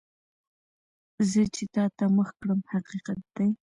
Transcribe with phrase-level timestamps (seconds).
[1.29, 3.47] زه چې تا ته مخ کړم، حقیقت دی.